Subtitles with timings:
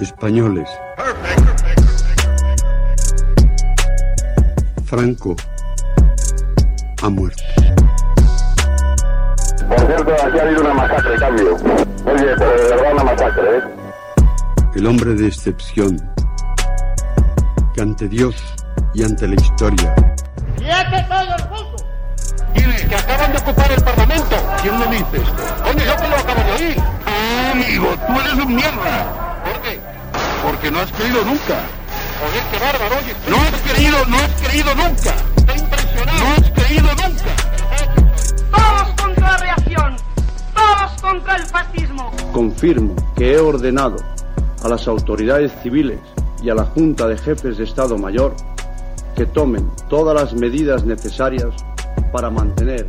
[0.00, 0.68] españoles.
[4.84, 5.36] Franco
[7.02, 7.42] ha muerto.
[9.68, 11.54] Por cierto, aquí ha habido una masacre, cambio.
[11.54, 13.62] Oye, pero de verdad una masacre, ¿eh?
[14.74, 15.96] El hombre de excepción,
[17.74, 18.36] que ante Dios
[18.94, 19.94] y ante la historia
[20.56, 21.76] ¡Quiete todo el mundo!
[22.54, 22.84] ¿Quiénes?
[22.86, 24.36] Que acaban de ocupar el Parlamento.
[24.62, 25.62] ¿Quién lo dice esto?
[25.62, 26.76] Coño, yo que lo acabo de oír.
[27.06, 29.29] Ah, amigo, tú eres un mierda.
[30.42, 31.60] Porque no has creído nunca.
[32.20, 33.14] Joder, qué bárbaro, oye.
[33.28, 35.14] No has creído, no has creído nunca.
[35.36, 36.18] Estoy impresionado.
[36.18, 37.36] No has creído nunca.
[38.50, 39.96] ¡Todos contra la reacción!
[40.54, 42.12] ¡Todos contra el fascismo!
[42.32, 43.96] Confirmo que he ordenado
[44.62, 45.98] a las autoridades civiles
[46.42, 48.34] y a la Junta de Jefes de Estado Mayor
[49.16, 51.54] que tomen todas las medidas necesarias
[52.12, 52.88] para mantener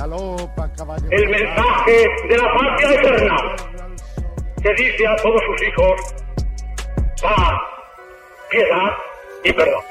[0.00, 1.06] Galopa caballo.
[1.10, 3.36] El mensaje de la patria eterna
[4.62, 6.00] que dice a todos sus hijos
[7.20, 7.60] paz,
[8.50, 8.90] piedad
[9.44, 9.82] y perdón.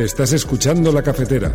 [0.00, 1.52] Estás escuchando la cafetera.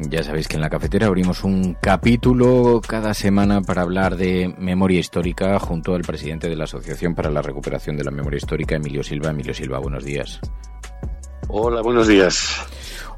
[0.00, 5.00] Ya sabéis que en la cafetera abrimos un capítulo cada semana para hablar de memoria
[5.00, 9.02] histórica junto al presidente de la Asociación para la Recuperación de la Memoria Histórica, Emilio
[9.02, 9.30] Silva.
[9.30, 10.40] Emilio Silva, buenos días.
[11.50, 12.56] Hola, buenos días.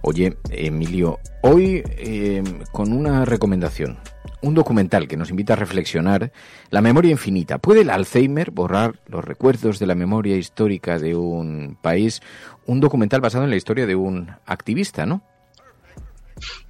[0.02, 3.98] Oye, Emilio, hoy eh, con una recomendación,
[4.40, 6.30] un documental que nos invita a reflexionar
[6.70, 7.58] la memoria infinita.
[7.58, 12.22] ¿Puede el Alzheimer borrar los recuerdos de la memoria histórica de un país?
[12.66, 15.22] Un documental basado en la historia de un activista, ¿no?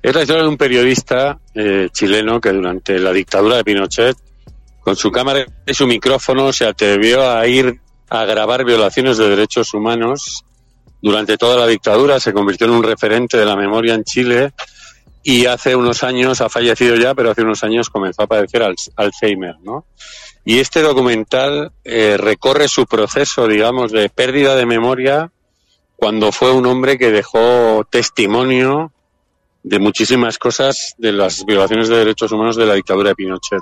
[0.02, 4.16] Es la historia de un periodista eh, chileno que durante la dictadura de Pinochet,
[4.80, 9.74] con su cámara y su micrófono, se atrevió a ir a grabar violaciones de derechos
[9.74, 10.46] humanos.
[11.02, 14.52] Durante toda la dictadura se convirtió en un referente de la memoria en Chile
[15.22, 18.76] y hace unos años, ha fallecido ya, pero hace unos años comenzó a padecer al-
[18.96, 19.84] Alzheimer, ¿no?
[20.44, 25.30] Y este documental eh, recorre su proceso, digamos, de pérdida de memoria
[25.96, 28.92] cuando fue un hombre que dejó testimonio
[29.62, 33.60] de muchísimas cosas de las violaciones de derechos humanos de la dictadura de Pinochet.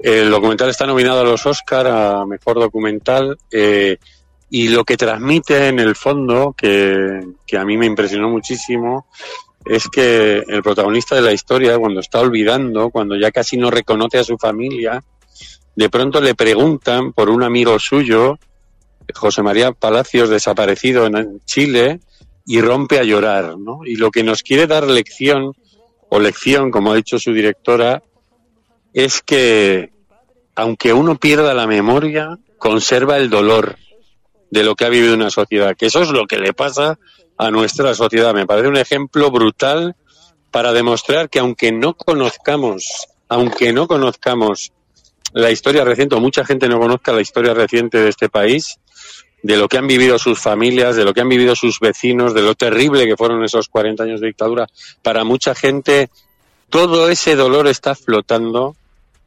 [0.00, 3.98] El documental está nominado a los Oscar a mejor documental eh,
[4.56, 7.18] y lo que transmite en el fondo, que,
[7.58, 9.08] a mí me impresionó muchísimo,
[9.64, 14.20] es que el protagonista de la historia, cuando está olvidando, cuando ya casi no reconoce
[14.20, 15.02] a su familia,
[15.74, 18.38] de pronto le preguntan por un amigo suyo,
[19.12, 21.98] José María Palacios, desaparecido en Chile,
[22.46, 23.80] y rompe a llorar, ¿no?
[23.84, 25.52] Y lo que nos quiere dar lección,
[26.10, 28.04] o lección, como ha dicho su directora,
[28.92, 29.90] es que
[30.54, 33.78] aunque uno pierda la memoria, conserva el dolor
[34.54, 36.96] de lo que ha vivido una sociedad, que eso es lo que le pasa
[37.36, 38.32] a nuestra sociedad.
[38.32, 39.96] Me parece un ejemplo brutal
[40.52, 42.86] para demostrar que aunque no conozcamos,
[43.28, 44.70] aunque no conozcamos
[45.32, 48.78] la historia reciente, o mucha gente no conozca la historia reciente de este país,
[49.42, 52.42] de lo que han vivido sus familias, de lo que han vivido sus vecinos, de
[52.42, 54.68] lo terrible que fueron esos 40 años de dictadura,
[55.02, 56.10] para mucha gente
[56.70, 58.76] todo ese dolor está flotando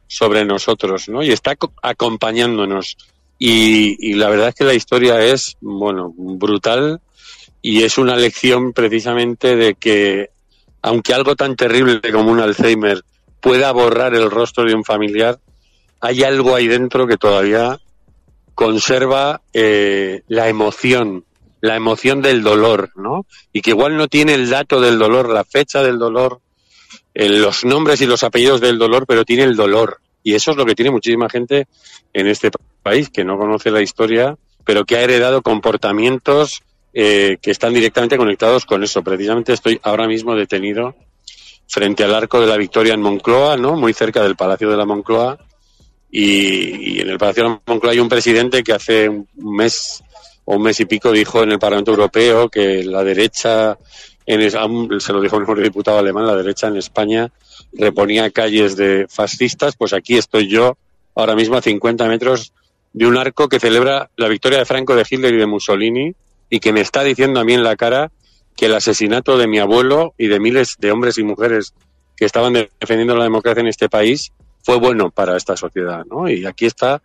[0.06, 1.22] sobre nosotros, ¿no?
[1.22, 2.96] Y está co- acompañándonos.
[3.38, 7.00] Y, la verdad es que la historia es, bueno, brutal
[7.62, 10.30] y es una lección precisamente de que,
[10.82, 13.02] aunque algo tan terrible como un Alzheimer
[13.40, 15.38] pueda borrar el rostro de un familiar,
[16.00, 17.78] hay algo ahí dentro que todavía
[18.54, 21.24] conserva eh, la emoción,
[21.60, 23.24] la emoción del dolor, ¿no?
[23.52, 26.40] Y que igual no tiene el dato del dolor, la fecha del dolor,
[27.14, 30.00] eh, los nombres y los apellidos del dolor, pero tiene el dolor.
[30.22, 31.66] Y eso es lo que tiene muchísima gente
[32.12, 32.50] en este
[32.82, 36.62] país, que no conoce la historia, pero que ha heredado comportamientos
[36.92, 39.02] eh, que están directamente conectados con eso.
[39.02, 40.94] Precisamente estoy ahora mismo detenido
[41.68, 43.76] frente al Arco de la Victoria en Moncloa, ¿no?
[43.76, 45.38] Muy cerca del Palacio de la Moncloa.
[46.10, 50.02] Y, y en el Palacio de la Moncloa hay un presidente que hace un mes
[50.50, 53.76] o un mes y pico dijo en el Parlamento Europeo que la derecha,
[54.28, 57.32] en, se lo dijo un diputado alemán, la derecha en España
[57.72, 60.76] reponía calles de fascistas, pues aquí estoy yo
[61.14, 62.52] ahora mismo a 50 metros
[62.92, 66.14] de un arco que celebra la victoria de Franco, de Hitler y de Mussolini
[66.50, 68.10] y que me está diciendo a mí en la cara
[68.54, 71.72] que el asesinato de mi abuelo y de miles de hombres y mujeres
[72.14, 74.32] que estaban defendiendo la democracia en este país
[74.62, 76.28] fue bueno para esta sociedad, ¿no?
[76.28, 77.00] Y aquí está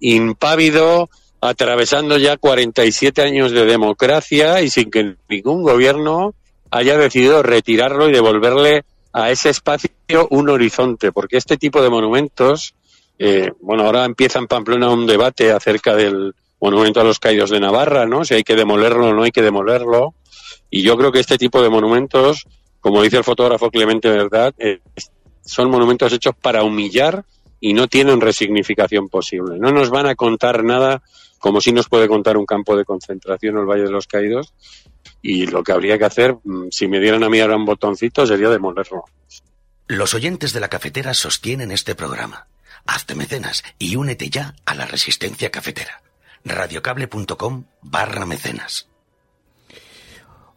[0.00, 1.08] impávido,
[1.40, 6.34] atravesando ya 47 años de democracia y sin que ningún gobierno
[6.74, 9.90] haya decidido retirarlo y devolverle a ese espacio
[10.30, 12.74] un horizonte, porque este tipo de monumentos,
[13.16, 17.60] eh, bueno, ahora empieza en Pamplona un debate acerca del monumento a los caídos de
[17.60, 18.24] Navarra, ¿no?
[18.24, 20.14] Si hay que demolerlo o no hay que demolerlo.
[20.68, 22.44] Y yo creo que este tipo de monumentos,
[22.80, 24.80] como dice el fotógrafo Clemente Verdad, eh,
[25.44, 27.24] son monumentos hechos para humillar
[27.60, 29.60] y no tienen resignificación posible.
[29.60, 31.02] No nos van a contar nada
[31.38, 34.54] como si nos puede contar un campo de concentración o el Valle de los Caídos.
[35.22, 38.26] Y lo que habría que hacer, mm, si me dieran a mí ahora un botoncito,
[38.26, 39.04] sería demolerlo.
[39.86, 42.46] Los oyentes de la cafetera sostienen este programa.
[42.86, 46.00] Hazte mecenas y únete ya a la resistencia cafetera.
[46.46, 48.86] radiocable.com barra mecenas.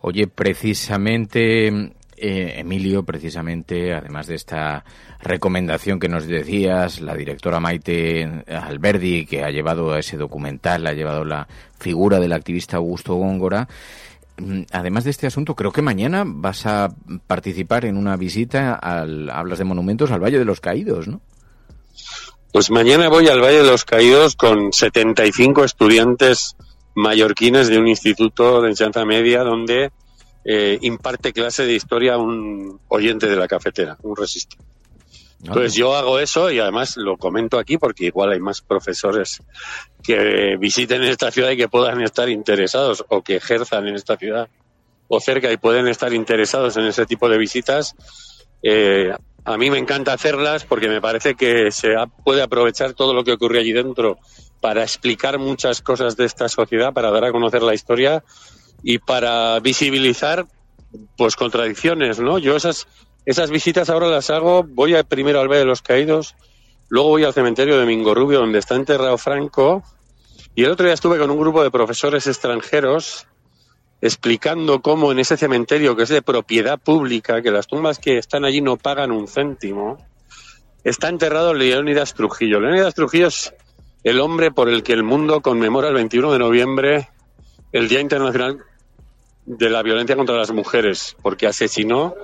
[0.01, 4.83] Oye, precisamente, eh, Emilio, precisamente, además de esta
[5.21, 10.93] recomendación que nos decías, la directora Maite Alberdi, que ha llevado a ese documental, ha
[10.93, 11.47] llevado la
[11.79, 13.67] figura del activista Augusto Góngora,
[14.72, 16.94] además de este asunto, creo que mañana vas a
[17.28, 21.22] participar en una visita al, hablas de monumentos al Valle de los Caídos, ¿no?
[22.51, 26.56] Pues mañana voy al Valle de los Caídos con 75 estudiantes
[26.95, 29.92] mallorquines de un instituto de enseñanza media donde
[30.44, 34.63] eh, imparte clase de historia a un oyente de la cafetera, un resistente.
[35.45, 39.44] Pues yo hago eso y además lo comento aquí porque igual hay más profesores
[40.04, 44.50] que visiten esta ciudad y que puedan estar interesados o que ejerzan en esta ciudad
[45.07, 47.95] o cerca y pueden estar interesados en ese tipo de visitas.
[48.63, 49.13] Eh,
[49.45, 53.34] a mí me encanta hacerlas porque me parece que se puede aprovechar todo lo que
[53.34, 54.18] ocurre allí dentro
[54.60, 58.24] para explicar muchas cosas de esta sociedad, para dar a conocer la historia
[58.84, 60.48] y para visibilizar
[61.16, 62.39] pues contradicciones, ¿no?
[62.39, 62.88] Yo esas
[63.27, 66.35] esas visitas ahora las hago, voy a, primero al Valle de los Caídos,
[66.88, 69.83] luego voy al cementerio de Mingorrubio donde está enterrado Franco
[70.56, 73.27] y el otro día estuve con un grupo de profesores extranjeros
[74.00, 78.45] explicando cómo en ese cementerio que es de propiedad pública, que las tumbas que están
[78.45, 79.97] allí no pagan un céntimo,
[80.85, 82.62] está enterrado Leónidas Trujillo.
[82.62, 83.53] Leónidas Trujillo es
[84.06, 87.09] el hombre por el que el mundo conmemora el 21 de noviembre
[87.74, 88.59] el Día Internacional
[89.45, 92.15] de la Violencia contra las Mujeres, porque asesinó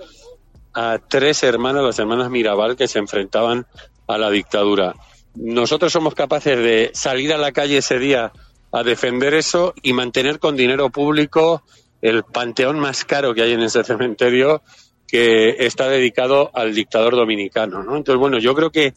[0.74, 3.66] a tres hermanas, las hermanas Mirabal, que se enfrentaban
[4.08, 4.96] a la dictadura.
[5.36, 8.32] Nosotros somos capaces de salir a la calle ese día
[8.72, 11.64] a defender eso y mantener con dinero público
[12.02, 14.62] el panteón más caro que hay en ese cementerio
[15.08, 17.96] que está dedicado al dictador dominicano, ¿no?
[17.96, 18.94] Entonces, bueno, yo creo que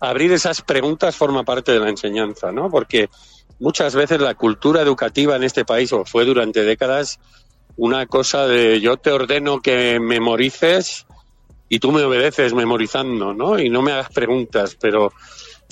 [0.00, 2.70] abrir esas preguntas forma parte de la enseñanza, ¿no?
[2.70, 3.10] Porque
[3.58, 7.20] muchas veces la cultura educativa en este país, o fue durante décadas,
[7.76, 11.06] una cosa de yo te ordeno que memorices
[11.68, 13.58] y tú me obedeces memorizando, ¿no?
[13.58, 15.12] Y no me hagas preguntas, pero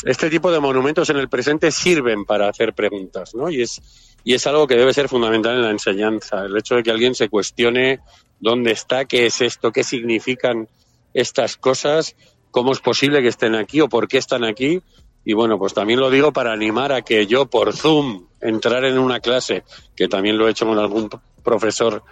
[0.04, 3.50] este tipo de monumentos en el presente sirven para hacer preguntas, ¿no?
[3.50, 3.80] Y es,
[4.24, 7.14] y es algo que debe ser fundamental en la enseñanza, el hecho de que alguien
[7.14, 8.00] se cuestione
[8.40, 10.68] dónde está, qué es esto, qué significan
[11.14, 12.14] estas cosas,
[12.50, 14.82] cómo es posible que estén aquí o por qué están aquí.
[15.24, 18.98] Y bueno, pues también lo digo para animar a que yo por Zoom entrar en
[18.98, 19.64] una clase,
[19.96, 21.08] que también lo he hecho con algún
[21.42, 22.02] profesor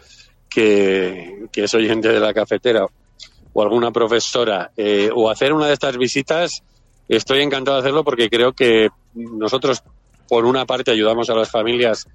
[0.49, 2.87] que, que es oyente de la cafetera,
[3.55, 6.62] o alguna profesora eh, o hacer una de estas visitas,
[7.09, 9.83] estoy encantado de hacerlo porque creo que nosotros,
[10.28, 12.07] por una parte, ayudamos a las familias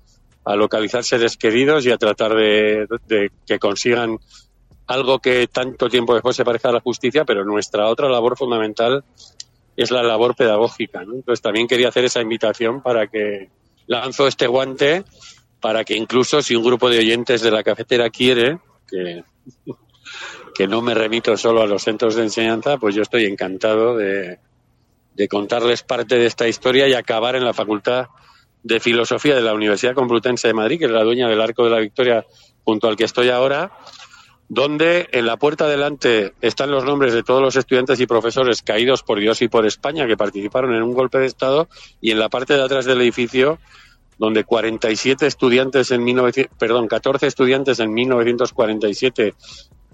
[0.46, 2.88] a localizar seres queridos y a tratar de,
[3.48, 4.20] que consigan
[4.86, 9.04] algo que tanto tiempo después se parezca a la justicia, pero nuestra otra labor fundamental
[9.75, 11.02] es la labor pedagógica.
[11.02, 13.50] Entonces también quería hacer esa invitación para que
[13.88, 15.04] lanzo este guante
[15.60, 19.24] para que incluso si un grupo de oyentes de la cafetera quiere, que
[20.56, 24.39] que no me remito solo a los centros de enseñanza, pues yo estoy encantado de,
[25.30, 28.08] contarles parte de esta historia y acabar en la Facultad
[28.63, 31.72] de Filosofía de la Universidad Complutense de Madrid, que es la dueña del Arco de
[31.72, 32.25] la Victoria
[32.63, 33.72] junto al que estoy ahora,
[34.48, 39.04] donde en la puerta delante están los nombres de todos los estudiantes y profesores caídos
[39.04, 41.70] por Dios y por España que participaron en un golpe de Estado
[42.01, 43.60] y en la parte de atrás del edificio
[44.20, 49.34] donde 47 estudiantes en 19, perdón, 14 estudiantes en 1947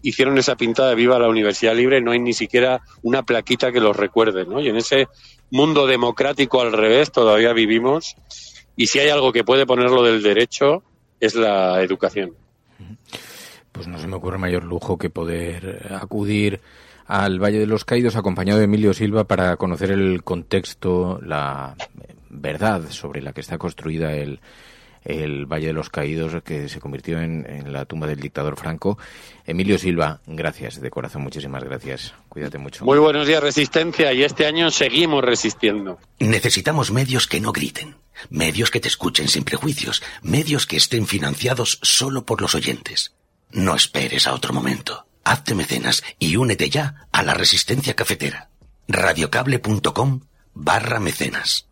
[0.05, 3.79] hicieron esa pintada de Viva la Universidad Libre, no hay ni siquiera una plaquita que
[3.79, 4.61] los recuerde, ¿no?
[4.61, 5.07] Y en ese
[5.49, 8.15] mundo democrático al revés todavía vivimos
[8.75, 10.83] y si hay algo que puede ponerlo del derecho
[11.19, 12.33] es la educación.
[13.71, 16.61] Pues no se me ocurre mayor lujo que poder acudir
[17.07, 21.75] al Valle de los Caídos acompañado de Emilio Silva para conocer el contexto, la
[22.29, 24.39] verdad sobre la que está construida el,
[25.05, 28.97] el Valle de los Caídos, que se convirtió en, en la tumba del dictador Franco.
[29.45, 32.13] Emilio Silva, gracias de corazón, muchísimas gracias.
[32.27, 32.83] Cuídate mucho.
[32.83, 35.99] Muy buenos días, Resistencia, y este año seguimos resistiendo.
[36.19, 37.95] Necesitamos medios que no griten,
[38.29, 43.15] medios que te escuchen sin prejuicios, medios que estén financiados solo por los oyentes.
[43.51, 45.05] No esperes a otro momento.
[45.23, 48.49] Hazte mecenas y únete ya a la Resistencia Cafetera.
[48.87, 50.21] radiocable.com
[50.53, 51.67] barra mecenas.